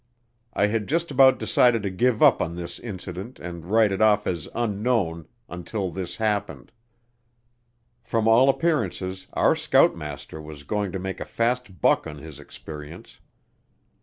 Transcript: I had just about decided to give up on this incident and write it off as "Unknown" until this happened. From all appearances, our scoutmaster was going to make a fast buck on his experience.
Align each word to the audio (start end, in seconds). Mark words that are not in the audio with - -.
I 0.55 0.65
had 0.65 0.87
just 0.87 1.11
about 1.11 1.37
decided 1.37 1.83
to 1.83 1.91
give 1.91 2.23
up 2.23 2.41
on 2.41 2.55
this 2.55 2.79
incident 2.79 3.37
and 3.39 3.63
write 3.63 3.91
it 3.91 4.01
off 4.01 4.25
as 4.25 4.47
"Unknown" 4.55 5.27
until 5.47 5.91
this 5.91 6.15
happened. 6.15 6.71
From 8.01 8.27
all 8.27 8.49
appearances, 8.49 9.27
our 9.33 9.55
scoutmaster 9.55 10.41
was 10.41 10.63
going 10.63 10.91
to 10.93 10.97
make 10.97 11.19
a 11.19 11.23
fast 11.25 11.81
buck 11.81 12.07
on 12.07 12.17
his 12.17 12.39
experience. 12.39 13.19